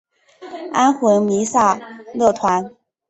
[0.73, 1.79] 安魂弥撒
[2.15, 2.75] 乐团。